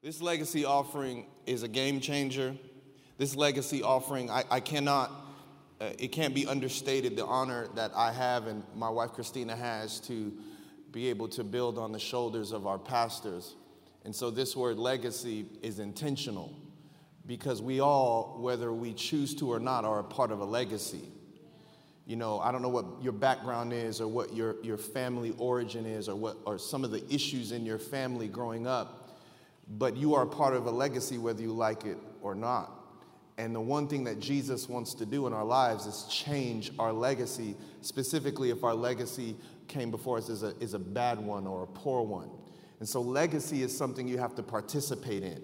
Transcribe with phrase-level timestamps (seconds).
[0.00, 2.54] This legacy offering is a game changer.
[3.16, 5.10] This legacy offering, I, I cannot,
[5.80, 9.98] uh, it can't be understated the honor that I have and my wife Christina has
[10.02, 10.32] to
[10.92, 13.56] be able to build on the shoulders of our pastors.
[14.04, 16.54] And so this word legacy is intentional
[17.26, 21.02] because we all, whether we choose to or not, are a part of a legacy.
[22.06, 25.86] You know, I don't know what your background is or what your, your family origin
[25.86, 28.97] is or what or some of the issues in your family growing up
[29.70, 32.72] but you are part of a legacy whether you like it or not.
[33.36, 36.92] And the one thing that Jesus wants to do in our lives is change our
[36.92, 39.36] legacy, specifically if our legacy
[39.68, 42.30] came before us is a, is a bad one or a poor one.
[42.80, 45.42] And so, legacy is something you have to participate in.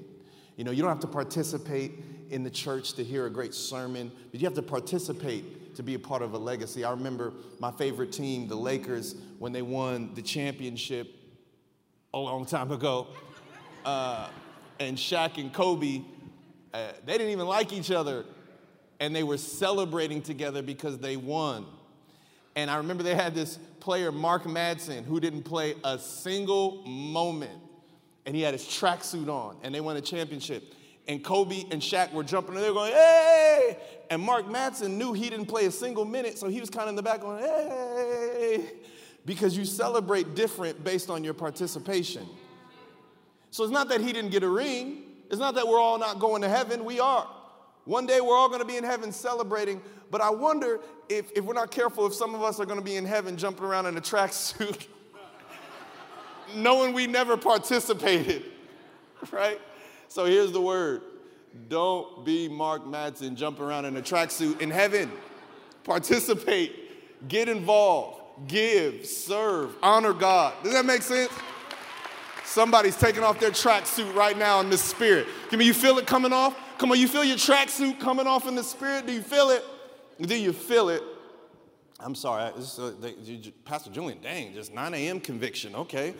[0.56, 1.92] You know, you don't have to participate
[2.30, 5.94] in the church to hear a great sermon, but you have to participate to be
[5.94, 6.84] a part of a legacy.
[6.84, 11.08] I remember my favorite team, the Lakers, when they won the championship
[12.12, 13.08] a long time ago
[13.84, 14.28] uh,
[14.80, 16.02] and Shaq and Kobe,
[16.72, 18.24] uh, they didn't even like each other,
[19.00, 21.66] and they were celebrating together because they won.
[22.56, 27.60] And I remember they had this player, Mark Madsen, who didn't play a single moment,
[28.26, 30.74] and he had his tracksuit on, and they won a championship.
[31.06, 33.76] And Kobe and Shaq were jumping, and they were going, hey!
[34.10, 36.90] And Mark Madsen knew he didn't play a single minute, so he was kind of
[36.90, 38.70] in the back going, hey!
[39.26, 42.26] Because you celebrate different based on your participation.
[43.54, 45.02] So it's not that he didn't get a ring.
[45.30, 46.84] It's not that we're all not going to heaven.
[46.84, 47.24] We are.
[47.84, 49.80] One day we're all going to be in heaven celebrating.
[50.10, 52.84] But I wonder if, if we're not careful, if some of us are going to
[52.84, 54.88] be in heaven jumping around in a tracksuit,
[56.56, 58.42] knowing we never participated,
[59.30, 59.60] right?
[60.08, 61.02] So here's the word
[61.68, 65.12] don't be Mark Madsen jumping around in a tracksuit in heaven.
[65.84, 70.54] Participate, get involved, give, serve, honor God.
[70.64, 71.30] Does that make sense?
[72.44, 75.26] Somebody's taking off their tracksuit right now in the spirit.
[75.50, 76.56] Give me, you feel it coming off?
[76.78, 79.06] Come on, you feel your tracksuit coming off in the spirit?
[79.06, 79.64] Do you feel it?
[80.20, 81.02] Do you feel it?
[81.98, 83.14] I'm sorry, uh, they,
[83.64, 85.20] Pastor Julian, dang, just 9 a.m.
[85.20, 86.14] conviction, okay.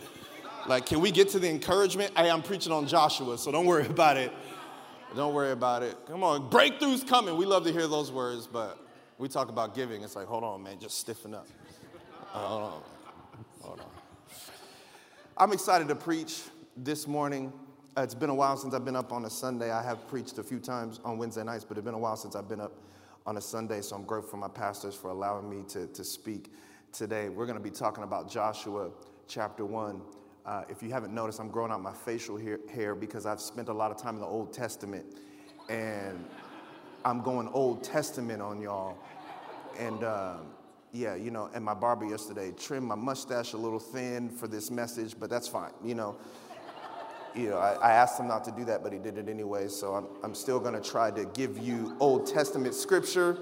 [0.67, 2.11] Like, can we get to the encouragement?
[2.17, 4.31] Hey, I'm preaching on Joshua, so don't worry about it.
[5.15, 5.95] Don't worry about it.
[6.07, 7.37] Come on, breakthroughs coming.
[7.37, 8.79] We love to hear those words, but
[9.17, 10.01] we talk about giving.
[10.01, 11.47] It's like, hold on, man, just stiffen up.
[12.33, 12.81] Uh, hold on.
[13.61, 13.94] Hold on.
[15.37, 16.43] I'm excited to preach
[16.77, 17.51] this morning.
[17.97, 19.69] Uh, it's been a while since I've been up on a Sunday.
[19.69, 22.37] I have preached a few times on Wednesday nights, but it's been a while since
[22.37, 22.71] I've been up
[23.25, 26.53] on a Sunday, so I'm grateful for my pastors for allowing me to, to speak
[26.93, 27.27] today.
[27.27, 28.91] We're going to be talking about Joshua
[29.27, 30.01] chapter 1.
[30.45, 33.67] Uh, if you haven't noticed, I'm growing out my facial hair, hair because I've spent
[33.67, 35.17] a lot of time in the Old Testament,
[35.67, 36.23] and
[37.03, 38.97] I'm going Old Testament on y'all.
[39.77, 40.54] And um,
[40.95, 44.71] yeah, you know, and my barber yesterday trimmed my mustache a little thin for this
[44.71, 46.15] message, but that's fine, you know.
[47.35, 49.67] You know, I, I asked him not to do that, but he did it anyway,
[49.67, 53.39] so I'm, I'm still gonna try to give you Old Testament scripture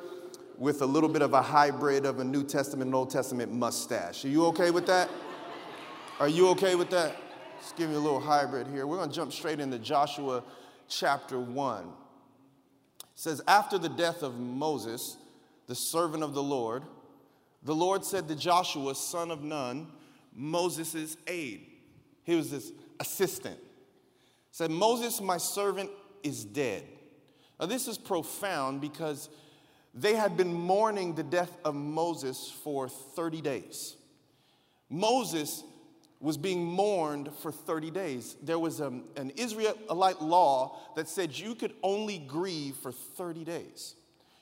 [0.58, 4.26] with a little bit of a hybrid of a New Testament and Old Testament mustache.
[4.26, 5.12] Are you okay with that?
[6.20, 7.16] Are you okay with that?
[7.60, 8.88] Just give me a little hybrid here.
[8.88, 10.44] We're gonna jump straight into Joshua
[10.88, 11.84] chapter 1.
[11.84, 11.90] It
[13.14, 15.18] says, After the death of Moses,
[15.68, 16.82] the servant of the Lord,
[17.64, 19.88] the Lord said to Joshua, son of Nun,
[20.36, 21.66] Moses' aide.
[22.24, 23.58] He was his assistant.
[24.52, 25.90] Said, Moses, my servant,
[26.22, 26.84] is dead.
[27.60, 29.30] Now, this is profound because
[29.94, 33.96] they had been mourning the death of Moses for 30 days.
[34.90, 35.64] Moses
[36.20, 38.36] was being mourned for 30 days.
[38.42, 43.44] There was a, um, an Israelite law that said you could only grieve for 30
[43.44, 43.96] days.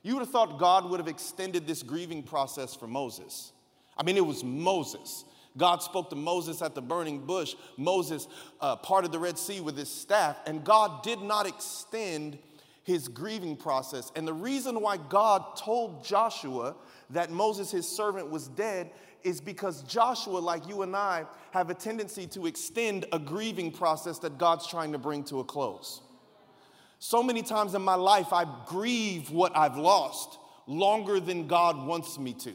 [0.03, 3.51] You would have thought God would have extended this grieving process for Moses.
[3.97, 5.25] I mean, it was Moses.
[5.57, 7.56] God spoke to Moses at the burning bush.
[7.78, 8.28] Moses
[8.61, 12.38] uh, parted the Red Sea with his staff, and God did not extend
[12.84, 14.11] his grieving process.
[14.16, 16.75] And the reason why God told Joshua
[17.11, 18.91] that Moses, his servant, was dead
[19.23, 24.17] is because Joshua, like you and I, have a tendency to extend a grieving process
[24.19, 26.01] that God's trying to bring to a close.
[27.03, 30.38] So many times in my life, I grieve what I've lost
[30.68, 32.53] longer than God wants me to.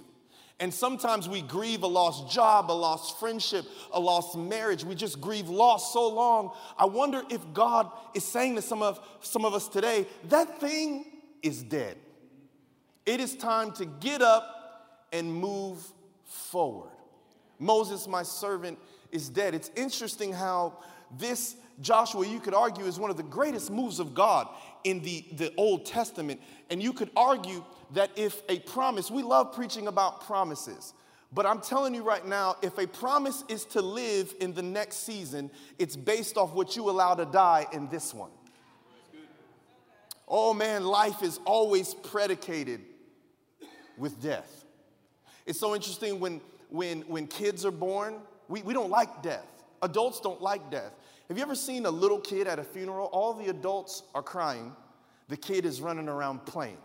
[0.61, 4.85] And sometimes we grieve a lost job, a lost friendship, a lost marriage.
[4.85, 6.53] We just grieve loss so long.
[6.79, 11.07] I wonder if God is saying to some of, some of us today, that thing
[11.43, 11.97] is dead.
[13.05, 15.85] It is time to get up and move
[16.23, 16.93] forward.
[17.59, 18.79] Moses, my servant,
[19.11, 19.57] is dead.
[19.57, 20.79] It's interesting how
[21.19, 24.49] this Joshua, you could argue, is one of the greatest moves of God
[24.85, 26.41] in the, the Old Testament.
[26.71, 30.95] And you could argue that if a promise, we love preaching about promises,
[31.33, 35.05] But I'm telling you right now, if a promise is to live in the next
[35.05, 38.31] season, it's based off what you allow to die in this one.
[40.29, 42.81] Oh man, life is always predicated
[43.97, 44.65] with death.
[45.47, 48.17] It's so interesting when, when, when kids are born,
[48.49, 49.47] we, we don't like death.
[49.83, 50.93] Adults don't like death.
[51.29, 53.07] Have you ever seen a little kid at a funeral?
[53.07, 54.75] All the adults are crying,
[55.29, 56.79] the kid is running around playing.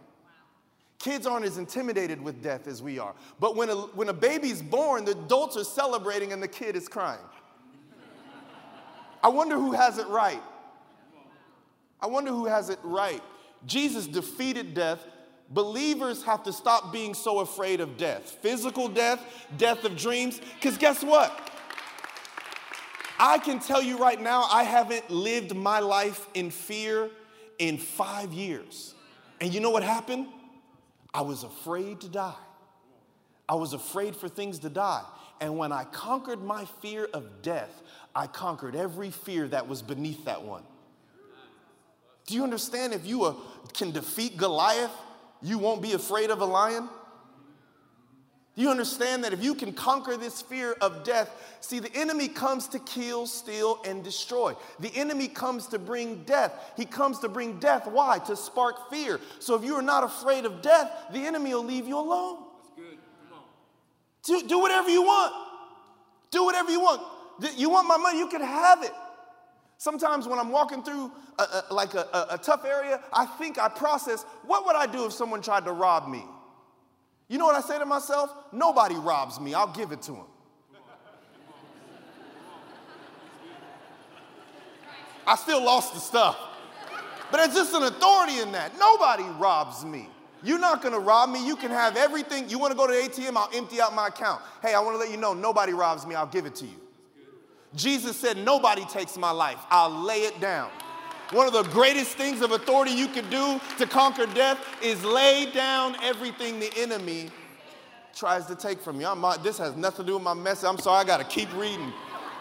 [0.98, 3.16] Kids aren't as intimidated with death as we are.
[3.40, 6.88] But when a, when a baby's born, the adults are celebrating and the kid is
[6.88, 7.20] crying.
[9.24, 10.42] I wonder who has it right.
[12.00, 13.22] I wonder who has it right.
[13.66, 15.06] Jesus defeated death.
[15.50, 19.24] Believers have to stop being so afraid of death physical death,
[19.58, 20.40] death of dreams.
[20.56, 21.50] Because guess what?
[23.24, 27.08] I can tell you right now, I haven't lived my life in fear
[27.60, 28.96] in five years.
[29.40, 30.26] And you know what happened?
[31.14, 32.34] I was afraid to die.
[33.48, 35.04] I was afraid for things to die.
[35.40, 37.84] And when I conquered my fear of death,
[38.16, 40.64] I conquered every fear that was beneath that one.
[42.26, 43.36] Do you understand if you uh,
[43.74, 44.92] can defeat Goliath,
[45.44, 46.90] you won't be afraid of a lion?
[48.62, 51.32] You understand that if you can conquer this fear of death,
[51.62, 54.54] see, the enemy comes to kill, steal, and destroy.
[54.80, 56.54] The enemy comes to bring death.
[56.78, 57.88] He comes to bring death.
[57.88, 58.20] Why?
[58.20, 59.20] To spark fear.
[59.40, 62.38] So if you are not afraid of death, the enemy will leave you alone.
[62.60, 63.00] That's good.
[63.30, 64.42] Come on.
[64.42, 65.34] Do, do whatever you want.
[66.30, 67.02] Do whatever you want.
[67.58, 68.94] You want my money, you can have it.
[69.80, 73.70] Sometimes when I'm walking through a, a, like a, a tough area, I think I
[73.70, 76.24] process what would I do if someone tried to rob me?
[77.32, 78.30] You know what I say to myself?
[78.52, 80.26] Nobody robs me, I'll give it to him.
[85.26, 86.38] I still lost the stuff.
[87.32, 88.78] But there's just an authority in that.
[88.78, 90.10] Nobody robs me.
[90.44, 91.48] You're not gonna rob me.
[91.48, 92.50] You can have everything.
[92.50, 94.42] You wanna go to the ATM, I'll empty out my account.
[94.62, 96.82] Hey, I wanna let you know nobody robs me, I'll give it to you.
[97.74, 100.70] Jesus said, Nobody takes my life, I'll lay it down.
[101.32, 105.50] One of the greatest things of authority you can do to conquer death is lay
[105.54, 107.30] down everything the enemy
[108.14, 109.08] tries to take from you.
[109.42, 110.68] This has nothing to do with my message.
[110.68, 111.94] I'm sorry, I got to keep reading.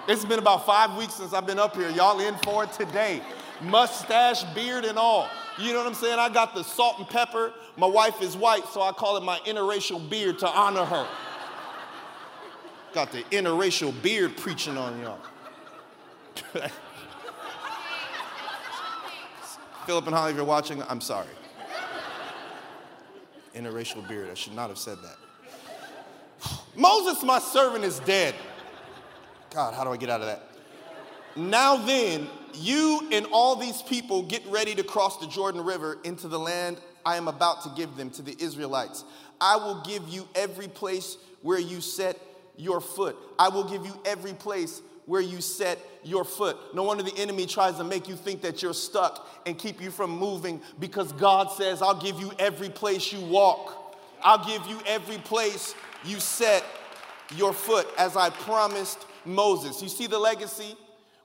[0.09, 1.89] It's been about five weeks since I've been up here.
[1.91, 3.23] Y'all in for it today.
[3.63, 5.29] Mustache, beard, and all.
[5.57, 6.19] You know what I'm saying?
[6.19, 7.53] I got the salt and pepper.
[7.77, 11.07] My wife is white, so I call it my interracial beard to honor her.
[12.93, 15.21] Got the interracial beard preaching on y'all.
[19.91, 21.27] Philip and Holly, if you're watching, I'm sorry.
[23.57, 25.17] Interracial beard, I should not have said that.
[26.77, 28.37] Moses, my servant, is dead.
[29.53, 30.45] God, how do I get out of that?
[31.35, 36.29] Now then, you and all these people get ready to cross the Jordan River into
[36.29, 39.03] the land I am about to give them to the Israelites.
[39.41, 42.17] I will give you every place where you set
[42.57, 43.17] your foot.
[43.41, 46.56] I will give you every place where you set your foot.
[46.75, 49.91] No wonder the enemy tries to make you think that you're stuck and keep you
[49.91, 53.97] from moving because God says, I'll give you every place you walk.
[54.23, 55.75] I'll give you every place
[56.05, 56.64] you set
[57.37, 59.82] your foot as I promised Moses.
[59.82, 60.76] You see the legacy?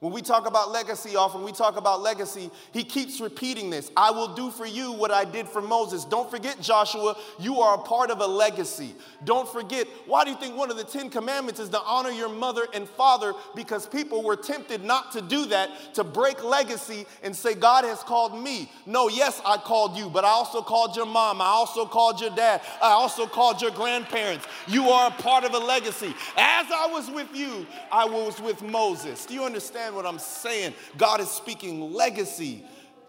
[0.02, 4.12] When we talk about legacy, often we talk about legacy, he keeps repeating this I
[4.12, 6.04] will do for you what I did for Moses.
[6.04, 8.94] Don't forget, Joshua, you are a part of a legacy.
[9.24, 12.28] Don't forget, why do you think one of the Ten Commandments is to honor your
[12.28, 13.34] mother and father?
[13.56, 18.04] Because people were tempted not to do that, to break legacy and say, God has
[18.04, 18.70] called me.
[18.86, 21.42] No, yes, I called you, but I also called your mom.
[21.42, 22.62] I also called your dad.
[22.82, 24.46] I also called your grandparents.
[24.68, 26.14] You are a part of a legacy.
[26.36, 29.26] As I was with you, I was with Moses.
[29.26, 29.85] Do you understand?
[29.86, 30.74] Understand what I'm saying?
[30.98, 32.64] God is speaking legacy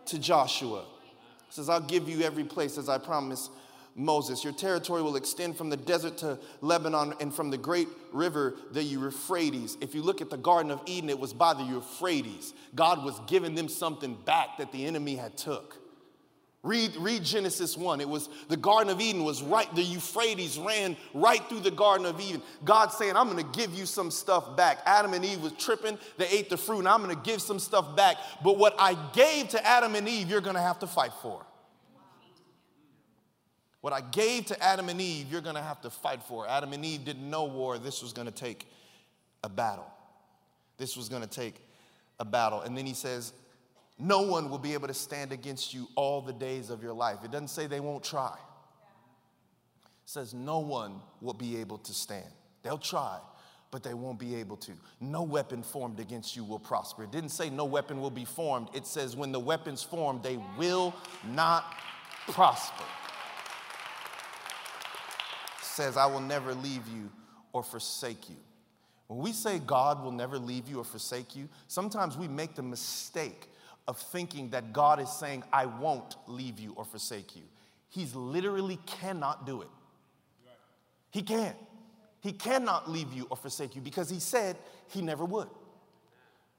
[0.06, 0.84] to Joshua.
[1.46, 3.50] He says, I'll give you every place as I promised
[3.94, 4.44] Moses.
[4.44, 8.82] Your territory will extend from the desert to Lebanon and from the great river, the
[8.82, 9.78] Euphrates.
[9.80, 12.52] If you look at the Garden of Eden, it was by the Euphrates.
[12.74, 15.78] God was giving them something back that the enemy had took.
[16.66, 18.00] Read, read Genesis 1.
[18.00, 22.06] It was the Garden of Eden was right, the Euphrates ran right through the Garden
[22.06, 22.42] of Eden.
[22.64, 24.78] God saying, I'm gonna give you some stuff back.
[24.84, 27.94] Adam and Eve was tripping, they ate the fruit, and I'm gonna give some stuff
[27.94, 28.16] back.
[28.42, 31.46] But what I gave to Adam and Eve, you're gonna have to fight for.
[33.80, 36.48] What I gave to Adam and Eve, you're gonna have to fight for.
[36.48, 38.66] Adam and Eve didn't know war, this was gonna take
[39.44, 39.86] a battle.
[40.78, 41.54] This was gonna take
[42.18, 42.62] a battle.
[42.62, 43.32] And then he says,
[43.98, 47.18] no one will be able to stand against you all the days of your life.
[47.24, 48.34] It doesn't say they won't try.
[48.34, 52.26] It says no one will be able to stand.
[52.62, 53.18] They'll try,
[53.70, 54.72] but they won't be able to.
[55.00, 57.04] No weapon formed against you will prosper.
[57.04, 58.68] It didn't say no weapon will be formed.
[58.74, 60.94] It says when the weapons form, they will
[61.32, 61.64] not
[62.28, 62.84] prosper.
[65.58, 67.10] It says I will never leave you
[67.52, 68.36] or forsake you.
[69.06, 72.62] When we say God will never leave you or forsake you, sometimes we make the
[72.62, 73.48] mistake
[73.88, 77.42] of thinking that God is saying, I won't leave you or forsake you.
[77.88, 79.68] He's literally cannot do it.
[81.10, 81.56] He can't.
[82.20, 84.56] He cannot leave you or forsake you because he said
[84.88, 85.48] he never would.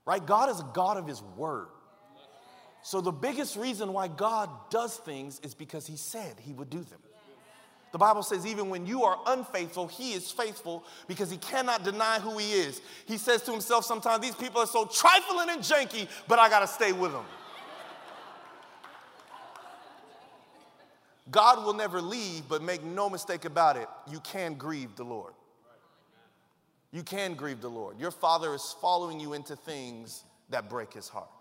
[0.06, 0.26] Right?
[0.26, 1.68] God is a God of his word.
[2.82, 6.80] So the biggest reason why God does things is because he said he would do
[6.80, 7.00] them.
[7.98, 12.20] The Bible says, even when you are unfaithful, he is faithful because he cannot deny
[12.20, 12.80] who he is.
[13.08, 16.60] He says to himself sometimes, These people are so trifling and janky, but I got
[16.60, 17.26] to stay with them.
[21.32, 25.34] God will never leave, but make no mistake about it, you can grieve the Lord.
[26.92, 28.00] You can grieve the Lord.
[28.00, 31.32] Your father is following you into things that break his heart.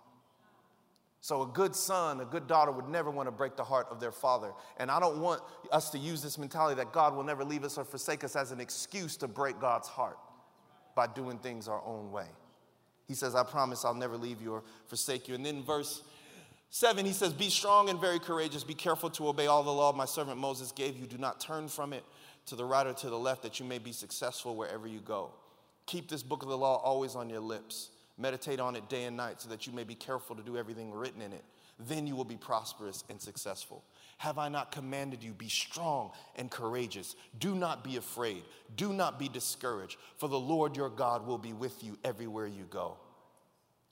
[1.27, 3.99] So, a good son, a good daughter would never want to break the heart of
[3.99, 4.53] their father.
[4.77, 5.43] And I don't want
[5.73, 8.53] us to use this mentality that God will never leave us or forsake us as
[8.53, 10.19] an excuse to break God's heart
[10.95, 12.29] by doing things our own way.
[13.09, 15.35] He says, I promise I'll never leave you or forsake you.
[15.35, 16.05] And then, verse
[16.71, 18.63] 7, he says, Be strong and very courageous.
[18.63, 21.09] Be careful to obey all the law my servant Moses gave you.
[21.09, 22.05] Do not turn from it
[22.47, 25.33] to the right or to the left, that you may be successful wherever you go.
[25.87, 29.17] Keep this book of the law always on your lips Meditate on it day and
[29.17, 31.45] night so that you may be careful to do everything written in it.
[31.79, 33.85] Then you will be prosperous and successful.
[34.19, 35.33] Have I not commanded you?
[35.33, 37.17] Be strong and courageous.
[37.39, 38.43] Do not be afraid.
[38.77, 42.65] Do not be discouraged, for the Lord your God will be with you everywhere you
[42.71, 42.97] go.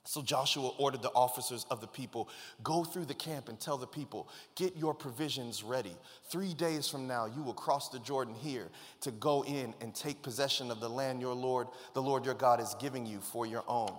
[0.06, 2.28] So Joshua ordered the officers of the people
[2.62, 5.96] go through the camp and tell the people, get your provisions ready.
[6.30, 8.68] Three days from now, you will cross the Jordan here
[9.00, 12.60] to go in and take possession of the land your Lord, the Lord your God,
[12.60, 13.94] is giving you for your own.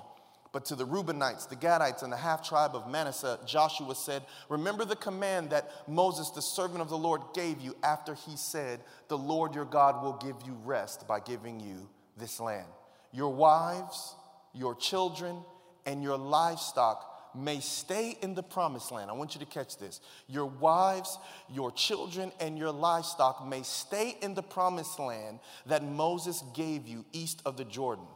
[0.55, 4.85] But to the Reubenites, the Gadites, and the half tribe of Manasseh, Joshua said, Remember
[4.85, 9.17] the command that Moses, the servant of the Lord, gave you after he said, The
[9.17, 12.69] Lord your God will give you rest by giving you this land.
[13.11, 14.15] Your wives,
[14.53, 15.43] your children,
[15.85, 19.09] and your livestock may stay in the promised land.
[19.09, 19.99] I want you to catch this.
[20.29, 21.17] Your wives,
[21.53, 27.03] your children, and your livestock may stay in the promised land that Moses gave you
[27.11, 28.07] east of the Jordan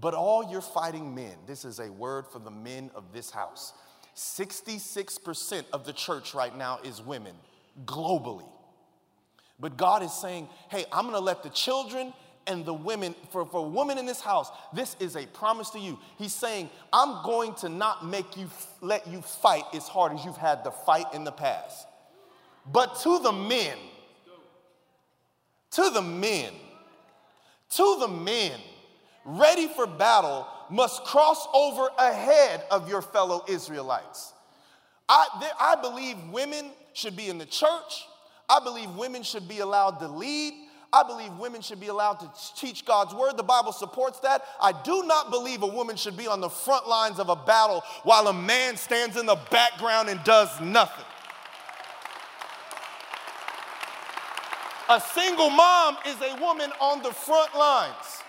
[0.00, 3.72] but all your fighting men, this is a word for the men of this house.
[4.16, 7.34] 66% of the church right now is women
[7.84, 8.48] globally.
[9.58, 12.12] But God is saying, hey, I'm gonna let the children
[12.46, 15.78] and the women, for, for a woman in this house, this is a promise to
[15.78, 15.98] you.
[16.18, 20.36] He's saying, I'm going to not make you let you fight as hard as you've
[20.36, 21.86] had to fight in the past.
[22.70, 23.76] But to the men,
[25.72, 26.52] to the men,
[27.70, 28.60] to the men,
[29.24, 34.32] ready for battle must cross over ahead of your fellow Israelites.
[35.08, 35.26] I,
[35.60, 38.06] I believe women should be in the church.
[38.48, 40.54] I believe women should be allowed to lead.
[40.92, 43.36] I believe women should be allowed to teach God's word.
[43.36, 44.42] The Bible supports that.
[44.60, 47.82] I do not believe a woman should be on the front lines of a battle
[48.04, 51.04] while a man stands in the background and does nothing.
[54.88, 58.23] A single mom is a woman on the front lines.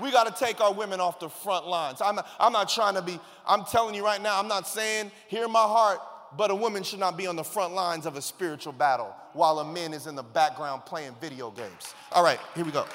[0.00, 2.00] We got to take our women off the front lines.
[2.00, 5.10] I'm not, I'm not trying to be, I'm telling you right now, I'm not saying,
[5.28, 5.98] hear my heart,
[6.36, 9.58] but a woman should not be on the front lines of a spiritual battle while
[9.58, 11.94] a man is in the background playing video games.
[12.10, 12.86] All right, here we go.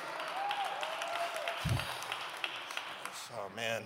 [3.33, 3.83] Oh man,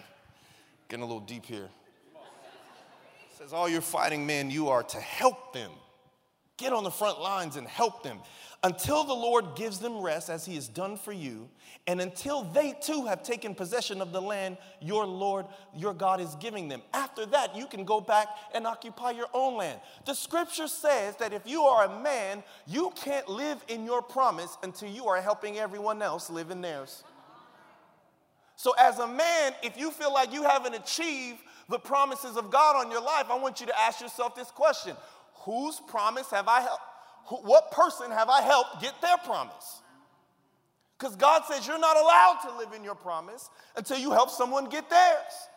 [0.87, 1.67] getting a little deep here.
[2.15, 5.71] It says, All your fighting men, you are to help them.
[6.61, 8.19] Get on the front lines and help them
[8.63, 11.49] until the Lord gives them rest, as He has done for you,
[11.87, 16.35] and until they too have taken possession of the land your Lord, your God, is
[16.35, 16.83] giving them.
[16.93, 19.79] After that, you can go back and occupy your own land.
[20.05, 24.55] The scripture says that if you are a man, you can't live in your promise
[24.61, 27.03] until you are helping everyone else live in theirs.
[28.55, 31.39] So, as a man, if you feel like you haven't achieved
[31.69, 34.95] the promises of God on your life, I want you to ask yourself this question
[35.43, 36.83] Whose promise have I helped?
[37.45, 39.81] What person have I helped get their promise?
[40.97, 44.69] Because God says you're not allowed to live in your promise until you help someone
[44.69, 45.47] get theirs.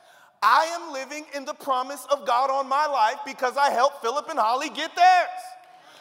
[0.43, 4.29] I am living in the promise of God on my life because I helped Philip
[4.29, 5.29] and Holly get theirs.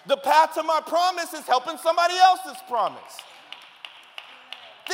[0.05, 3.19] The path to my promise is helping somebody else's promise.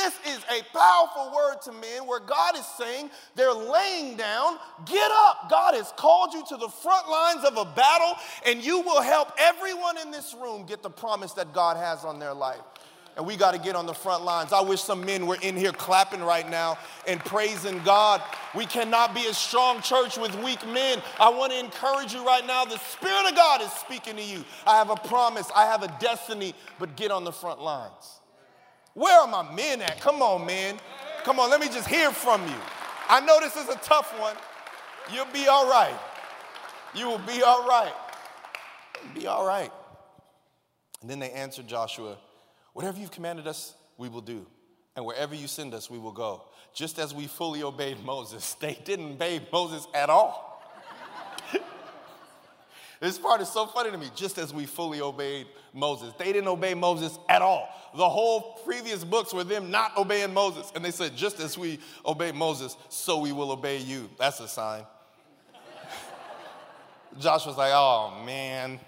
[0.00, 5.10] This is a powerful word to men where God is saying they're laying down, get
[5.12, 5.50] up.
[5.50, 8.14] God has called you to the front lines of a battle,
[8.46, 12.18] and you will help everyone in this room get the promise that God has on
[12.18, 12.62] their life.
[13.18, 14.54] And we got to get on the front lines.
[14.54, 18.22] I wish some men were in here clapping right now and praising God.
[18.54, 21.02] We cannot be a strong church with weak men.
[21.18, 22.64] I want to encourage you right now.
[22.64, 24.46] The Spirit of God is speaking to you.
[24.66, 28.19] I have a promise, I have a destiny, but get on the front lines.
[28.94, 30.00] Where are my men at?
[30.00, 30.78] Come on, men.
[31.24, 32.56] Come on, let me just hear from you.
[33.08, 34.36] I know this is a tough one.
[35.12, 35.98] You'll be all right.
[36.94, 37.92] You will be all right.
[39.14, 39.70] Be all right.
[41.00, 42.16] And then they answered Joshua,
[42.72, 44.46] Whatever you've commanded us, we will do.
[44.96, 46.44] And wherever you send us, we will go.
[46.72, 48.54] Just as we fully obeyed Moses.
[48.60, 50.49] They didn't obey Moses at all.
[53.00, 54.10] This part is so funny to me.
[54.14, 56.12] Just as we fully obeyed Moses.
[56.18, 57.68] They didn't obey Moses at all.
[57.96, 60.70] The whole previous books were them not obeying Moses.
[60.74, 64.10] And they said, just as we obey Moses, so we will obey you.
[64.18, 64.84] That's a sign.
[67.18, 68.78] Joshua's like, oh man.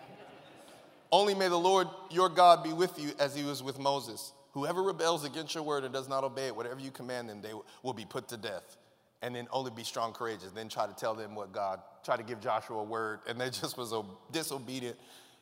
[1.11, 4.33] Only may the Lord your God be with you as he was with Moses.
[4.52, 7.52] Whoever rebels against your word and does not obey it, whatever you command them, they
[7.83, 8.76] will be put to death.
[9.23, 10.50] And then only be strong, courageous.
[10.52, 13.51] Then try to tell them what God, try to give Joshua a word, and they
[13.51, 14.97] just was a, disobedient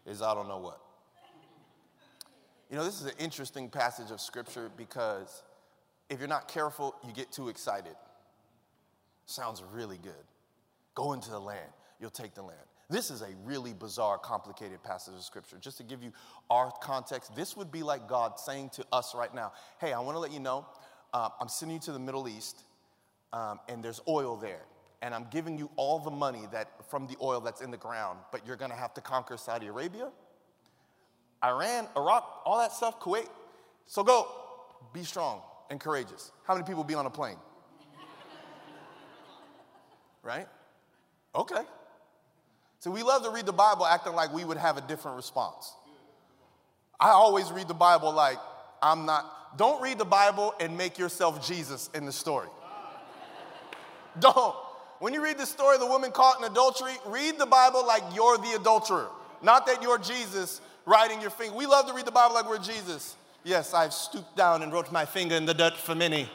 [0.07, 0.81] is I don't know what.
[2.71, 5.43] You know, this is an interesting passage of scripture because
[6.09, 7.95] if you're not careful, you get too excited.
[9.27, 10.13] Sounds really good.
[10.95, 12.59] Go into the land, you'll take the land.
[12.89, 15.57] This is a really bizarre, complicated passage of scripture.
[15.61, 16.13] Just to give you
[16.51, 20.17] our context, this would be like God saying to us right now, Hey, I want
[20.17, 20.67] to let you know,
[21.15, 22.65] uh, I'm sending you to the Middle East,
[23.33, 24.63] um, and there's oil there.
[25.03, 28.19] And I'm giving you all the money that from the oil that's in the ground,
[28.33, 30.11] but you're gonna have to conquer Saudi Arabia,
[31.43, 33.29] Iran, Iraq, all that stuff, Kuwait.
[33.87, 34.29] So go,
[34.93, 35.41] be strong
[35.71, 36.33] and courageous.
[36.45, 37.37] How many people be on a plane?
[40.23, 40.47] right?
[41.35, 41.63] Okay.
[42.81, 45.73] So we love to read the Bible acting like we would have a different response.
[46.99, 48.39] I always read the Bible like
[48.83, 52.49] I'm not, don't read the Bible and make yourself Jesus in the story.
[54.21, 54.55] Don't.
[55.01, 58.03] When you read the story of the woman caught in adultery, read the Bible like
[58.15, 59.09] you're the adulterer,
[59.43, 61.57] not that you're Jesus writing your finger.
[61.57, 63.17] We love to read the Bible like we're Jesus.
[63.43, 66.31] Yes, I've stooped down and wrote my finger in the dirt for many.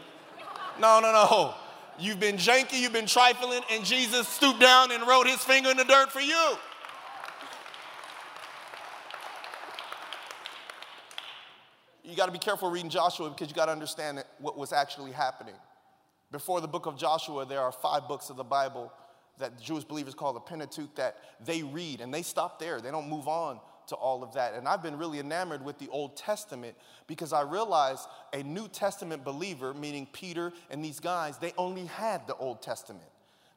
[0.79, 1.53] No, no, no.
[1.99, 5.77] You've been janky, you've been trifling, and Jesus stooped down and wrote his finger in
[5.77, 6.57] the dirt for you.
[12.03, 15.11] You got to be careful reading Joshua because you got to understand what was actually
[15.11, 15.55] happening.
[16.35, 18.91] Before the book of Joshua, there are five books of the Bible
[19.37, 22.81] that Jewish believers call the Pentateuch that they read and they stop there.
[22.81, 24.53] They don't move on to all of that.
[24.53, 26.75] And I've been really enamored with the Old Testament
[27.07, 28.01] because I realized
[28.33, 33.07] a New Testament believer, meaning Peter and these guys, they only had the Old Testament.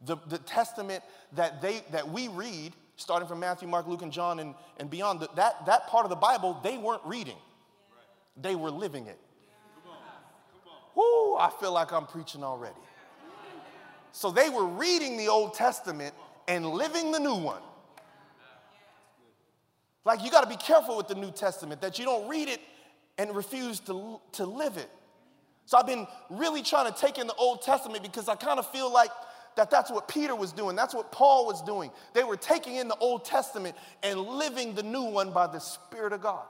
[0.06, 4.38] The, the testament that, they, that we read, starting from Matthew, Mark, Luke, and John,
[4.38, 7.38] and, and beyond, that, that part of the Bible, they weren't reading,
[8.40, 9.18] they were living it.
[10.98, 12.74] Whoo, I feel like I'm preaching already.
[14.10, 16.12] So they were reading the Old Testament
[16.48, 17.62] and living the new one.
[20.04, 22.60] Like you got to be careful with the New Testament that you don't read it
[23.16, 24.90] and refuse to, to live it.
[25.66, 28.68] So I've been really trying to take in the Old Testament because I kind of
[28.72, 29.10] feel like
[29.54, 30.74] that that's what Peter was doing.
[30.74, 31.92] That's what Paul was doing.
[32.12, 36.12] They were taking in the Old Testament and living the new one by the Spirit
[36.12, 36.46] of God.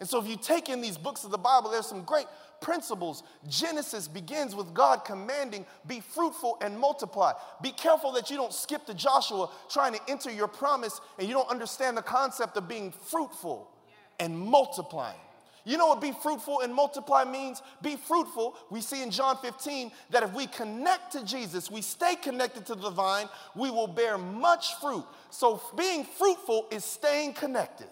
[0.00, 2.26] And so if you take in these books of the Bible, there's some great
[2.60, 3.22] principles.
[3.48, 7.32] Genesis begins with God commanding, be fruitful and multiply.
[7.62, 11.34] Be careful that you don't skip to Joshua trying to enter your promise and you
[11.34, 13.70] don't understand the concept of being fruitful
[14.18, 15.18] and multiplying.
[15.64, 17.60] You know what be fruitful and multiply means?
[17.82, 18.56] Be fruitful.
[18.70, 22.76] We see in John 15 that if we connect to Jesus, we stay connected to
[22.76, 25.04] the vine, we will bear much fruit.
[25.30, 27.88] So being fruitful is staying connected.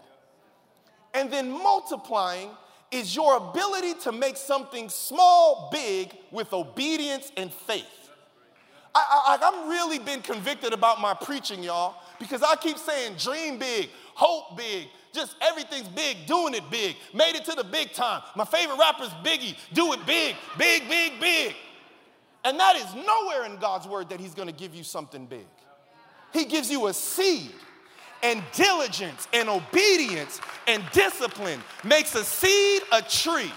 [1.14, 2.50] And then multiplying
[2.90, 8.10] is your ability to make something small big with obedience and faith.
[8.94, 13.58] I, I, I'm really been convicted about my preaching, y'all, because I keep saying dream
[13.58, 18.22] big, hope big, just everything's big, doing it big, made it to the big time.
[18.36, 21.54] My favorite rapper's Biggie, do it big, big, big, big.
[22.44, 25.46] And that is nowhere in God's word that He's gonna give you something big.
[26.32, 27.52] He gives you a seed
[28.24, 33.52] and diligence and obedience and discipline makes a seed a tree.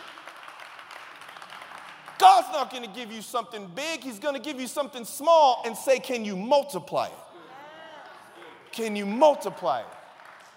[2.20, 5.64] God's not going to give you something big, He's going to give you something small
[5.66, 7.14] and say, Can you multiply it?
[8.72, 9.86] Can you multiply it?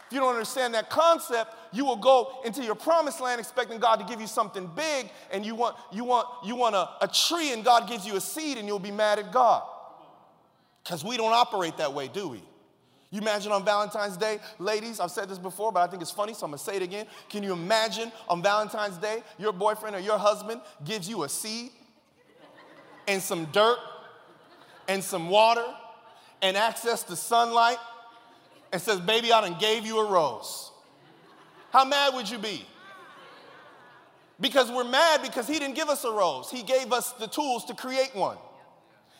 [0.06, 4.00] If you don't understand that concept, you will go into your promised land expecting God
[4.00, 7.52] to give you something big, and you want, you want, you want a, a tree,
[7.52, 9.62] and God gives you a seed, and you'll be mad at God.
[10.82, 12.42] Because we don't operate that way, do we?
[13.10, 16.32] You imagine on Valentine's Day, ladies, I've said this before, but I think it's funny,
[16.32, 17.06] so I'm gonna say it again.
[17.28, 21.70] Can you imagine on Valentine's Day, your boyfriend or your husband gives you a seed
[23.08, 23.78] and some dirt
[24.86, 25.64] and some water
[26.40, 27.78] and access to sunlight
[28.72, 30.70] and says, Baby, I done gave you a rose?
[31.72, 32.64] How mad would you be?
[34.40, 36.50] Because we're mad because he didn't give us a rose.
[36.50, 38.38] He gave us the tools to create one.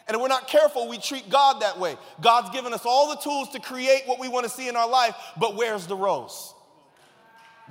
[0.08, 1.96] And if we're not careful, we treat God that way.
[2.20, 4.88] God's given us all the tools to create what we want to see in our
[4.88, 6.54] life, but where's the rose?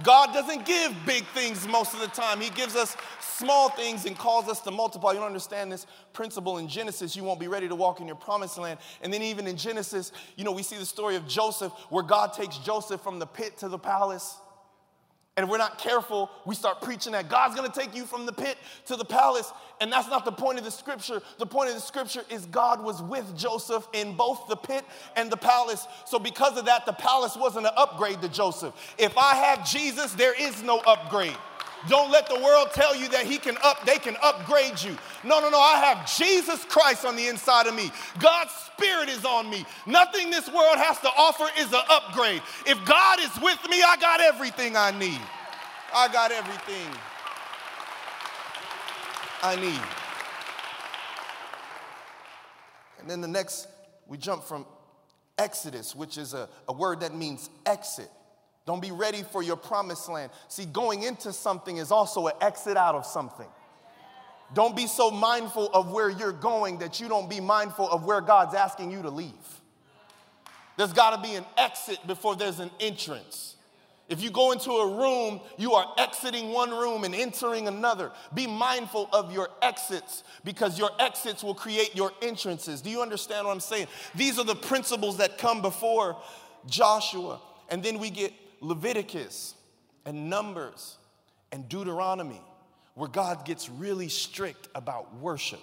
[0.04, 2.40] God doesn't give big things most of the time.
[2.40, 5.12] He gives us small things and calls us to multiply.
[5.12, 7.16] You don't understand this principle in Genesis.
[7.16, 8.80] You won't be ready to walk in your promised land.
[9.02, 12.34] And then, even in Genesis, you know, we see the story of Joseph where God
[12.34, 14.38] takes Joseph from the pit to the palace.
[15.40, 18.34] And if we're not careful, we start preaching that God's gonna take you from the
[18.34, 19.54] pit to the palace.
[19.80, 21.22] And that's not the point of the scripture.
[21.38, 24.84] The point of the scripture is God was with Joseph in both the pit
[25.16, 25.88] and the palace.
[26.06, 28.74] So, because of that, the palace wasn't an upgrade to Joseph.
[28.98, 31.38] If I have Jesus, there is no upgrade.
[31.88, 34.98] Don't let the world tell you that he can up, they can upgrade you.
[35.24, 35.60] No, no, no.
[35.60, 37.90] I have Jesus Christ on the inside of me.
[38.20, 39.66] God's spirit is on me.
[39.86, 42.42] Nothing this world has to offer is an upgrade.
[42.66, 45.22] If God is with me, I got everything I need.
[45.94, 46.88] I got everything
[49.42, 49.82] I need.
[53.00, 53.68] And then the next,
[54.06, 54.66] we jump from
[55.38, 58.10] Exodus, which is a, a word that means exit.
[58.66, 60.32] Don't be ready for your promised land.
[60.48, 63.48] See, going into something is also an exit out of something.
[64.54, 68.22] Don't be so mindful of where you're going that you don't be mindful of where
[68.22, 69.34] God's asking you to leave.
[70.78, 73.56] There's got to be an exit before there's an entrance.
[74.08, 78.12] If you go into a room, you are exiting one room and entering another.
[78.34, 82.82] Be mindful of your exits because your exits will create your entrances.
[82.82, 83.88] Do you understand what I'm saying?
[84.16, 86.18] These are the principles that come before
[86.66, 87.40] Joshua.
[87.70, 89.56] And then we get Leviticus
[90.06, 90.98] and Numbers
[91.52, 92.42] and Deuteronomy,
[92.96, 95.62] where God gets really strict about worship.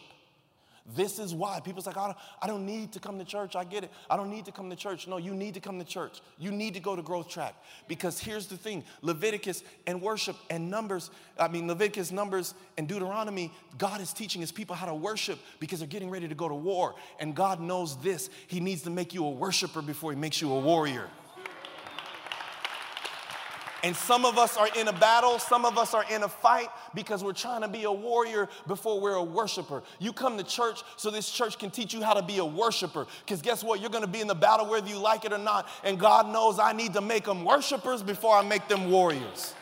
[0.94, 3.56] This is why people's like, I don't, I don't need to come to church.
[3.56, 3.90] I get it.
[4.08, 5.08] I don't need to come to church.
[5.08, 6.20] No, you need to come to church.
[6.38, 7.56] You need to go to Growth Track.
[7.88, 13.52] Because here's the thing Leviticus and worship and Numbers, I mean, Leviticus, Numbers, and Deuteronomy,
[13.78, 16.54] God is teaching his people how to worship because they're getting ready to go to
[16.54, 16.94] war.
[17.18, 18.30] And God knows this.
[18.46, 21.08] He needs to make you a worshiper before he makes you a warrior.
[23.82, 26.68] And some of us are in a battle, some of us are in a fight
[26.94, 29.82] because we're trying to be a warrior before we're a worshiper.
[29.98, 33.06] You come to church so this church can teach you how to be a worshiper.
[33.24, 33.80] Because guess what?
[33.80, 35.68] You're going to be in the battle whether you like it or not.
[35.84, 39.54] And God knows I need to make them worshipers before I make them warriors.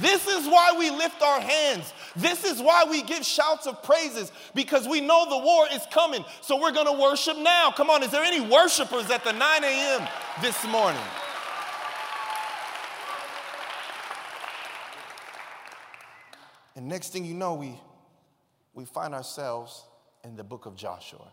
[0.00, 1.94] This is why we lift our hands.
[2.16, 6.24] This is why we give shouts of praises because we know the war is coming.
[6.40, 7.70] So we're going to worship now.
[7.70, 10.08] Come on, is there any worshipers at the 9 a.m.
[10.42, 11.00] this morning?
[16.76, 17.74] And next thing you know, we,
[18.74, 19.82] we find ourselves
[20.22, 21.32] in the book of Joshua,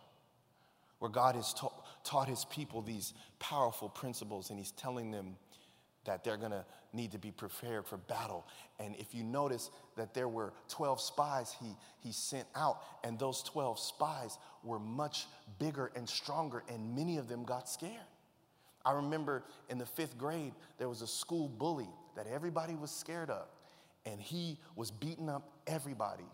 [1.00, 1.74] where God has ta-
[2.06, 5.36] taught his people these powerful principles, and he's telling them
[6.06, 8.48] that they're gonna need to be prepared for battle.
[8.80, 13.44] And if you notice that there were 12 spies he, he sent out, and those
[13.44, 15.26] 12 spies were much
[15.60, 17.92] bigger and stronger, and many of them got scared.
[18.86, 23.30] I remember in the fifth grade, there was a school bully that everybody was scared
[23.30, 23.48] of
[24.06, 26.26] and he was beating up everybody.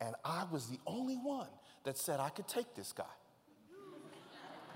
[0.00, 1.48] And I was the only one
[1.84, 3.04] that said I could take this guy.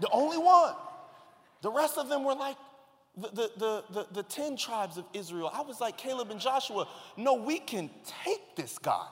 [0.01, 0.75] The only one.
[1.61, 2.57] The rest of them were like
[3.17, 5.51] the, the, the, the, the 10 tribes of Israel.
[5.53, 6.89] I was like Caleb and Joshua.
[7.17, 7.91] No, we can
[8.25, 9.07] take this guy.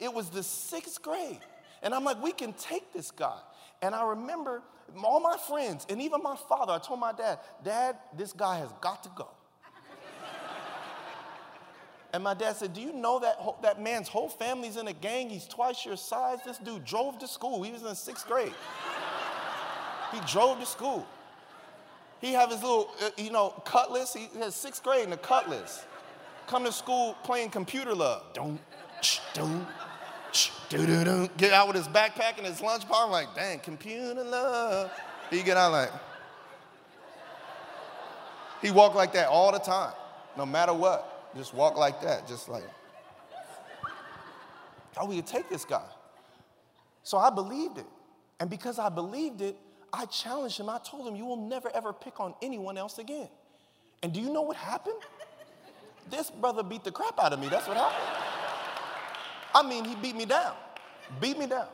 [0.00, 1.40] It was the sixth grade.
[1.82, 3.38] And I'm like, we can take this guy.
[3.80, 4.62] And I remember
[5.02, 8.72] all my friends and even my father, I told my dad, Dad, this guy has
[8.80, 9.28] got to go.
[12.12, 15.28] And my dad said, Do you know that, that man's whole family's in a gang?
[15.28, 16.38] He's twice your size.
[16.44, 17.62] This dude drove to school.
[17.62, 18.54] He was in sixth grade.
[20.12, 21.06] he drove to school.
[22.20, 24.14] He have his little, uh, you know, cutlass.
[24.14, 25.84] He has sixth grade in a cutlass.
[26.46, 28.22] Come to school playing computer love.
[28.32, 28.58] Don't,
[29.34, 29.66] don't,
[30.68, 31.28] do do do.
[31.36, 33.04] Get out with his backpack and his lunch bar.
[33.04, 34.90] I'm like, dang, computer love.
[35.30, 35.92] He get out like,
[38.62, 39.92] he walk like that all the time,
[40.36, 41.17] no matter what.
[41.36, 42.64] Just walk like that, just like,
[44.96, 45.84] how we could take this guy.
[47.02, 47.86] So I believed it.
[48.40, 49.56] And because I believed it,
[49.92, 50.68] I challenged him.
[50.68, 53.28] I told him, You will never ever pick on anyone else again.
[54.02, 55.00] And do you know what happened?
[56.10, 57.48] This brother beat the crap out of me.
[57.48, 58.18] That's what happened.
[59.54, 60.54] I mean, he beat me down,
[61.20, 61.66] beat me down,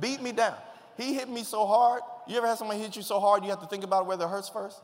[0.00, 0.54] beat me down.
[0.96, 2.02] He hit me so hard.
[2.26, 4.28] You ever had somebody hit you so hard you have to think about whether it
[4.28, 4.80] hurts first?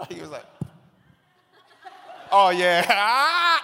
[0.08, 0.44] he was like,
[2.36, 2.82] Oh, yeah.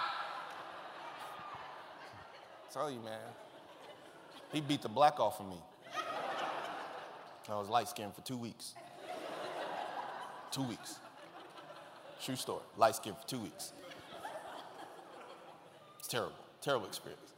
[2.73, 3.19] Tell you, man.
[4.53, 5.57] He beat the black off of me.
[7.49, 8.75] I was light skinned for two weeks.
[10.51, 10.99] Two weeks.
[12.23, 12.61] True story.
[12.77, 13.73] Light skinned for two weeks.
[15.99, 16.31] It's terrible,
[16.61, 17.33] terrible experience.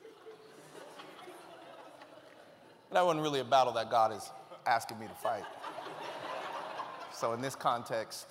[2.91, 4.29] that wasn't really a battle that God is
[4.67, 5.45] asking me to fight.
[7.11, 8.27] So, in this context,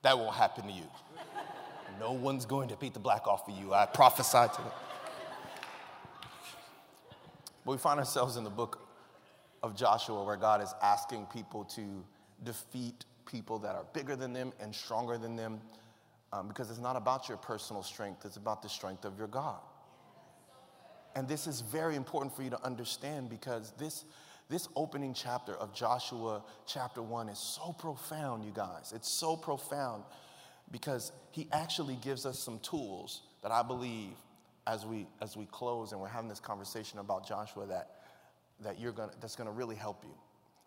[0.00, 0.84] that won't happen to you.
[1.98, 3.74] No one's going to beat the black off of you.
[3.74, 4.72] I prophesy to them.
[7.64, 8.88] But we find ourselves in the book
[9.62, 12.04] of Joshua where God is asking people to
[12.44, 15.60] defeat people that are bigger than them and stronger than them
[16.32, 19.60] um, because it's not about your personal strength, it's about the strength of your God.
[21.14, 24.04] And this is very important for you to understand because this,
[24.48, 28.92] this opening chapter of Joshua, chapter one, is so profound, you guys.
[28.94, 30.04] It's so profound
[30.70, 34.12] because he actually gives us some tools that I believe
[34.66, 37.90] as we, as we close and we're having this conversation about Joshua that,
[38.60, 40.14] that you're gonna, that's going to really help you.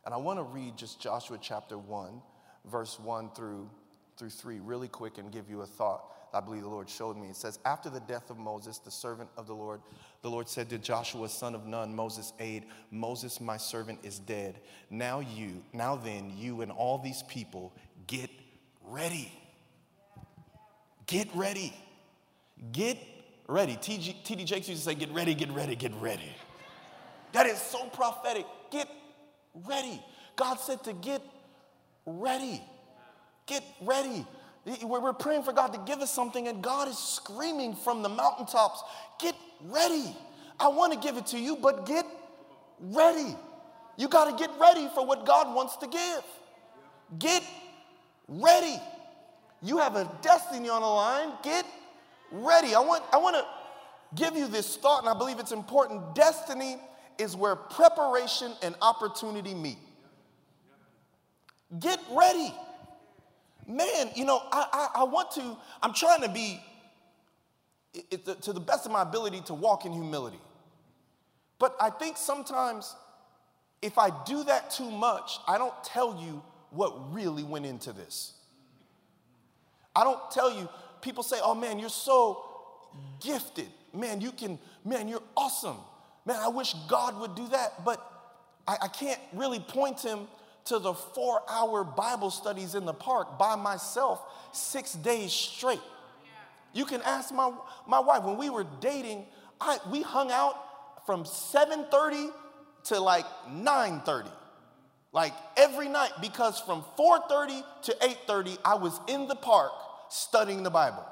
[0.05, 2.21] And I want to read just Joshua chapter 1,
[2.65, 3.69] verse 1 through,
[4.17, 7.27] through 3, really quick and give you a thought I believe the Lord showed me.
[7.27, 9.81] It says, After the death of Moses, the servant of the Lord,
[10.21, 14.59] the Lord said to Joshua, son of Nun, Moses' aid, Moses, my servant, is dead.
[14.89, 17.73] Now you, now then, you and all these people,
[18.07, 18.29] get
[18.83, 19.31] ready.
[21.11, 21.73] Get ready.
[22.71, 22.97] Get
[23.45, 23.75] ready.
[23.75, 24.45] T.D.
[24.45, 26.31] Jakes used to say, Get ready, get ready, get ready.
[27.33, 28.45] That is so prophetic.
[28.71, 28.87] Get
[29.67, 30.01] ready.
[30.37, 31.21] God said to get
[32.05, 32.63] ready.
[33.45, 34.25] Get ready.
[34.81, 38.81] We're praying for God to give us something, and God is screaming from the mountaintops,
[39.19, 40.15] Get ready.
[40.61, 42.05] I want to give it to you, but get
[42.79, 43.35] ready.
[43.97, 46.23] You got to get ready for what God wants to give.
[47.19, 47.43] Get
[48.29, 48.79] ready.
[49.61, 51.33] You have a destiny on the line.
[51.43, 51.65] Get
[52.31, 52.73] ready.
[52.73, 53.45] I want, I want to
[54.15, 56.15] give you this thought, and I believe it's important.
[56.15, 56.77] Destiny
[57.17, 59.77] is where preparation and opportunity meet.
[61.79, 62.53] Get ready.
[63.67, 66.59] Man, you know, I, I, I want to, I'm trying to be,
[67.93, 70.39] it, it, to the best of my ability, to walk in humility.
[71.59, 72.95] But I think sometimes
[73.81, 78.33] if I do that too much, I don't tell you what really went into this.
[79.95, 80.69] I don't tell you,
[81.01, 82.43] people say, oh man, you're so
[83.19, 83.67] gifted.
[83.93, 85.77] Man, you can, man, you're awesome.
[86.25, 87.99] Man, I wish God would do that, but
[88.67, 90.27] I, I can't really point him
[90.65, 94.21] to the four hour Bible studies in the park by myself
[94.53, 95.81] six days straight.
[96.73, 97.51] You can ask my,
[97.87, 99.25] my wife, when we were dating,
[99.59, 102.31] I, we hung out from 7.30
[102.85, 104.31] to like 9.30.
[105.13, 109.71] Like every night, because from 4.30 to 8.30, I was in the park
[110.09, 111.05] studying the Bible.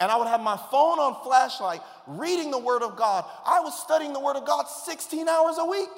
[0.00, 3.24] And I would have my phone on flashlight, reading the Word of God.
[3.46, 5.88] I was studying the Word of God 16 hours a week.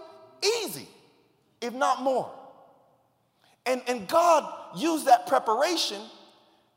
[0.63, 0.89] Easy,
[1.61, 2.31] if not more.
[3.67, 6.01] And, and God used that preparation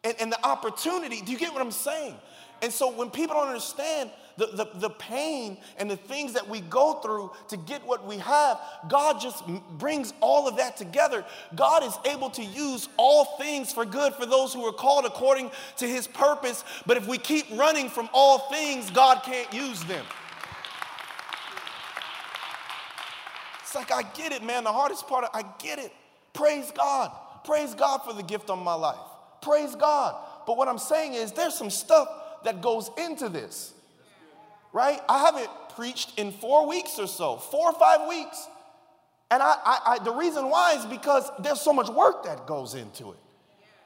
[0.03, 1.21] and, and the opportunity.
[1.21, 2.15] Do you get what I'm saying?
[2.61, 6.61] And so when people don't understand the, the, the, pain and the things that we
[6.61, 9.45] go through to get what we have, God just
[9.77, 11.23] brings all of that together.
[11.53, 15.51] God is able to use all things for good for those who are called according
[15.77, 16.63] to his purpose.
[16.87, 20.03] But if we keep running from all things, God can't use them.
[23.61, 24.63] It's like, I get it, man.
[24.63, 25.93] The hardest part, I get it.
[26.33, 27.11] Praise God.
[27.45, 28.97] Praise God for the gift on my life.
[29.43, 30.15] Praise God.
[30.47, 32.07] But what I'm saying is there's some stuff
[32.43, 33.73] that goes into this,
[34.73, 34.99] right?
[35.07, 38.47] I haven't preached in four weeks or so, four or five weeks.
[39.29, 42.75] And I, I, I the reason why is because there's so much work that goes
[42.75, 43.17] into it.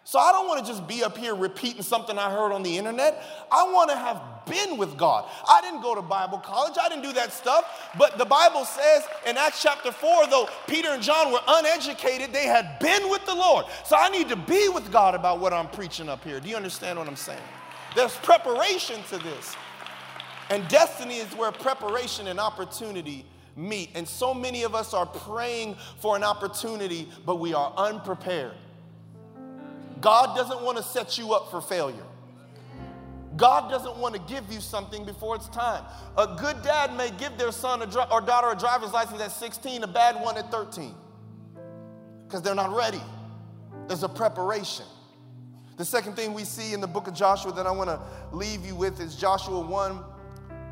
[0.07, 2.77] So I don't want to just be up here repeating something I heard on the
[2.77, 3.23] internet.
[3.51, 5.27] I want to have been with God.
[5.49, 7.89] I didn't go to Bible college, I didn't do that stuff.
[7.97, 12.45] But the Bible says in Acts chapter 4, though Peter and John were uneducated, they
[12.45, 13.65] had been with the Lord.
[13.83, 16.39] So I need to be with God about what I'm preaching up here.
[16.39, 17.41] Do you understand what I'm saying?
[17.95, 19.55] There's preparation to this.
[20.49, 23.89] And destiny is where preparation and opportunity meet.
[23.95, 28.53] And so many of us are praying for an opportunity, but we are unprepared.
[30.01, 32.03] God doesn't want to set you up for failure.
[33.37, 35.83] God doesn't want to give you something before it's time.
[36.17, 39.87] A good dad may give their son or daughter a driver's license at 16, a
[39.87, 40.93] bad one at 13,
[42.25, 43.01] because they're not ready.
[43.87, 44.85] There's a preparation.
[45.77, 47.99] The second thing we see in the book of Joshua that I want to
[48.31, 49.99] leave you with is Joshua 1,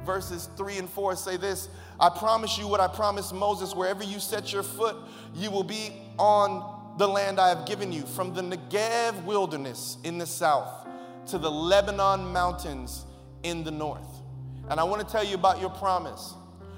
[0.05, 4.19] verses 3 and 4 say this I promise you what I promised Moses, wherever you
[4.19, 4.95] set your foot,
[5.35, 10.17] you will be on the land I have given you, from the Negev wilderness in
[10.17, 10.87] the south
[11.27, 13.05] to the Lebanon mountains
[13.43, 14.21] in the north.
[14.69, 16.33] And I want to tell you about your promise.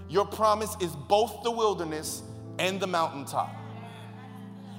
[0.10, 2.22] Your promise is both the wilderness
[2.60, 3.54] and the mountaintop.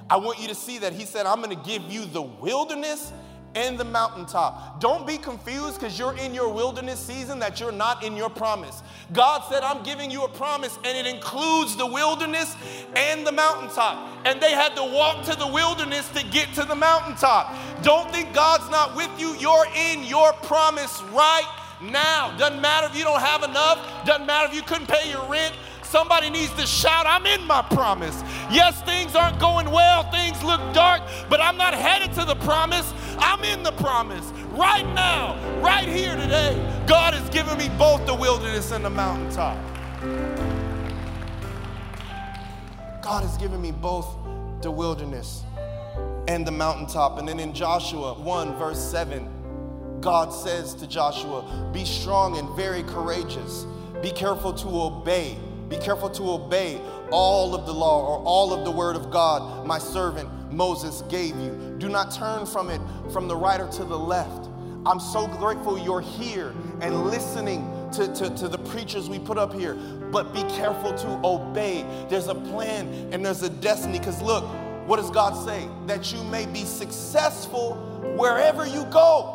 [0.09, 3.11] I want you to see that he said, I'm going to give you the wilderness
[3.57, 4.79] and the mountaintop.
[4.79, 8.83] Don't be confused because you're in your wilderness season that you're not in your promise.
[9.13, 12.55] God said, I'm giving you a promise, and it includes the wilderness
[12.95, 14.25] and the mountaintop.
[14.25, 17.55] And they had to walk to the wilderness to get to the mountaintop.
[17.81, 19.35] Don't think God's not with you.
[19.39, 22.37] You're in your promise right now.
[22.37, 25.55] Doesn't matter if you don't have enough, doesn't matter if you couldn't pay your rent.
[25.87, 28.21] Somebody needs to shout, I'm in my promise.
[28.51, 32.91] Yes, things aren't going well, things look dark, but I'm not headed to the promise.
[33.17, 36.83] I'm in the promise right now, right here today.
[36.87, 39.57] God has given me both the wilderness and the mountaintop.
[43.01, 44.07] God has given me both
[44.61, 45.43] the wilderness
[46.27, 47.19] and the mountaintop.
[47.19, 52.83] And then in Joshua 1, verse 7, God says to Joshua, Be strong and very
[52.83, 53.65] courageous.
[54.01, 55.37] Be careful to obey.
[55.69, 56.79] Be careful to obey
[57.11, 61.35] all of the law or all of the word of God my servant Moses gave
[61.37, 61.66] you.
[61.77, 64.49] Do not turn from it from the right or to the left.
[64.85, 69.53] I'm so grateful you're here and listening to, to, to the preachers we put up
[69.53, 69.75] here.
[70.11, 71.85] But be careful to obey.
[72.09, 73.99] There's a plan and there's a destiny.
[73.99, 74.45] Because look,
[74.87, 75.67] what does God say?
[75.87, 77.75] That you may be successful
[78.17, 79.33] wherever you go.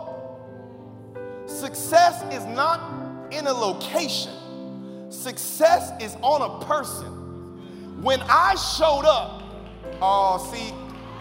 [1.46, 2.80] Success is not
[3.30, 4.32] in a location,
[5.10, 8.02] success is on a person.
[8.02, 9.42] When I showed up,
[10.00, 10.72] oh, see,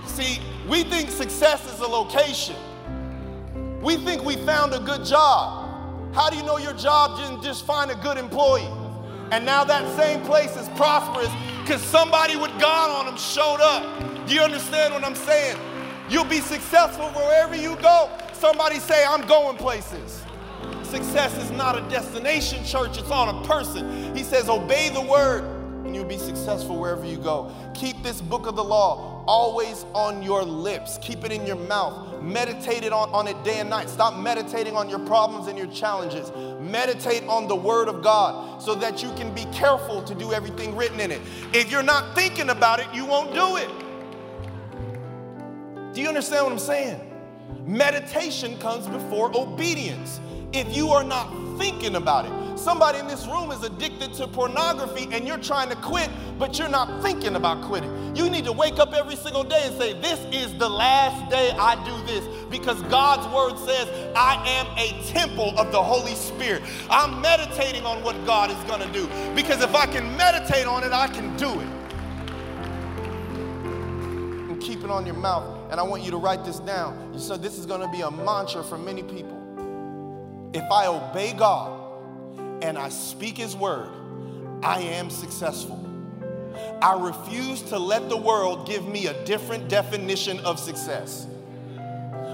[0.06, 2.56] see, we think success is a location.
[3.82, 6.14] We think we found a good job.
[6.14, 8.70] How do you know your job didn't just find a good employee?
[9.32, 14.28] And now that same place is prosperous because somebody with God on them showed up.
[14.28, 15.58] Do you understand what I'm saying?
[16.10, 18.10] You'll be successful wherever you go.
[18.34, 20.22] Somebody say, I'm going places.
[20.84, 24.14] Success is not a destination, church, it's on a person.
[24.14, 25.44] He says, Obey the word,
[25.86, 27.56] and you'll be successful wherever you go.
[27.74, 32.22] Keep this book of the law always on your lips, keep it in your mouth.
[32.22, 33.90] Meditate it on, on it day and night.
[33.90, 36.32] Stop meditating on your problems and your challenges.
[36.62, 40.76] Meditate on the word of God so that you can be careful to do everything
[40.76, 41.22] written in it.
[41.54, 43.70] If you're not thinking about it, you won't do it.
[45.94, 47.00] Do you understand what I'm saying?
[47.66, 50.20] Meditation comes before obedience.
[50.54, 55.08] If you are not thinking about it, somebody in this room is addicted to pornography
[55.12, 58.16] and you're trying to quit, but you're not thinking about quitting.
[58.16, 61.52] You need to wake up every single day and say, This is the last day
[61.52, 66.64] I do this because God's word says, I am a temple of the Holy Spirit.
[66.90, 70.84] I'm meditating on what God is going to do because if I can meditate on
[70.84, 71.68] it, I can do it.
[74.50, 77.18] And keep it on your mouth and I want you to write this down.
[77.18, 79.41] So this is going to be a mantra for many people.
[80.54, 81.80] If I obey God
[82.62, 83.90] and I speak His word,
[84.64, 85.78] I am successful.
[86.82, 91.28] I refuse to let the world give me a different definition of success.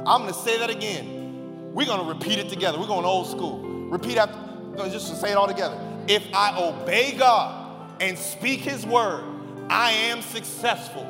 [0.05, 1.73] I'm to say that again.
[1.73, 2.79] We're to repeat it together.
[2.79, 3.59] We're going old school.
[3.89, 4.37] Repeat after,
[4.89, 5.79] just to say it all together.
[6.07, 9.23] If I obey God and speak His word,
[9.69, 11.05] I am successful.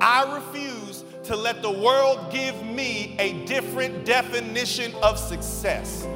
[0.00, 6.06] I refuse to let the world give me a different definition of success.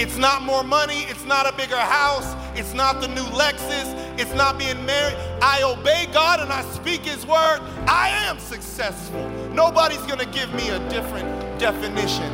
[0.00, 4.32] It's not more money, it's not a bigger house, it's not the new Lexus, it's
[4.32, 5.16] not being married.
[5.42, 7.58] I obey God and I speak His word.
[7.88, 9.28] I am successful.
[9.52, 11.26] Nobody's gonna give me a different
[11.58, 12.32] definition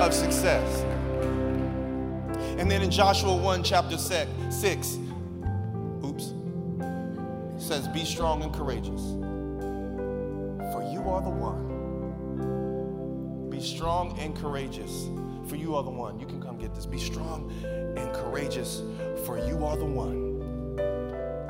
[0.00, 0.82] of success.
[2.58, 4.98] And then in Joshua 1, chapter 6,
[6.04, 6.34] oops,
[7.56, 9.00] says, Be strong and courageous,
[10.72, 11.70] for you are the one.
[13.48, 15.06] Be strong and courageous
[15.46, 16.18] for you are the one.
[16.18, 16.86] You can come get this.
[16.86, 18.82] Be strong and courageous,
[19.24, 20.32] for you are the one.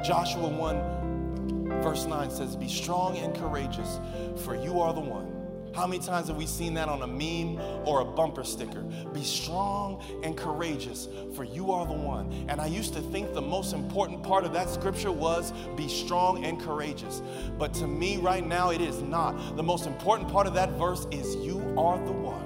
[0.04, 4.00] Joshua 1, verse 9 says, Be strong and courageous,
[4.44, 5.42] for you are the one.
[5.74, 8.82] How many times have we seen that on a meme or a bumper sticker?
[9.14, 12.46] Be strong and courageous, for you are the one.
[12.48, 16.44] And I used to think the most important part of that scripture was be strong
[16.44, 17.22] and courageous.
[17.58, 19.56] But to me, right now, it is not.
[19.56, 22.41] The most important part of that verse is you are the one.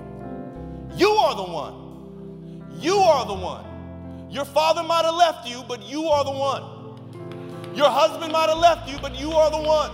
[0.96, 2.64] You are the one.
[2.80, 4.30] You are the one.
[4.30, 7.76] Your father might have left you, but you are the one.
[7.76, 9.90] Your husband might have left you, but you are the one.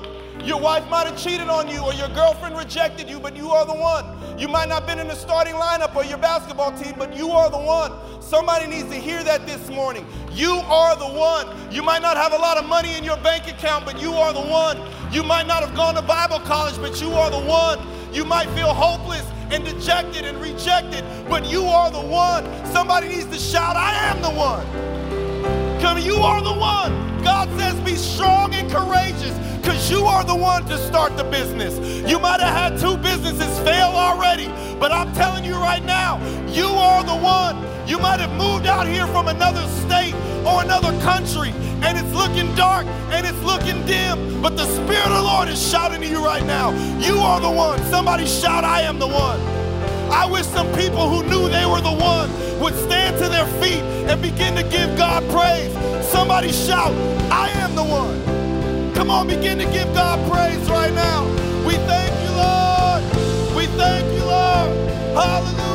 [0.46, 3.66] Your wife might have cheated on you, or your girlfriend rejected you, but you are
[3.66, 4.38] the one.
[4.38, 7.32] You might not have been in the starting lineup or your basketball team, but you
[7.32, 7.92] are the one.
[8.22, 10.06] Somebody needs to hear that this morning.
[10.30, 11.72] You are the one.
[11.72, 14.32] You might not have a lot of money in your bank account, but you are
[14.32, 14.78] the one.
[15.10, 17.80] You might not have gone to Bible college, but you are the one.
[18.12, 22.44] You might feel hopeless and dejected and rejected, but you are the one.
[22.72, 24.66] Somebody needs to shout, I am the one.
[25.80, 27.22] Come, you are the one.
[27.22, 31.78] God says, be strong and courageous because you are the one to start the business.
[32.08, 34.48] You might have had two businesses fail already,
[34.80, 36.16] but I'm telling you right now,
[36.48, 37.56] you are the one.
[37.86, 40.14] You might have moved out here from another state
[40.46, 41.50] or another country
[41.82, 45.70] and it's looking dark and it's looking dim, but the Spirit of the Lord is
[45.70, 46.70] shouting to you right now.
[46.98, 47.78] You are the one.
[47.90, 49.40] Somebody shout, I am the one.
[50.10, 52.30] I wish some people who knew they were the one
[52.60, 55.72] would stand to their feet and begin to give God praise.
[56.06, 56.92] Somebody shout,
[57.32, 58.94] I am the one.
[58.94, 61.24] Come on, begin to give God praise right now.
[61.66, 63.02] We thank you, Lord.
[63.56, 64.70] We thank you, Lord.
[65.16, 65.71] Hallelujah.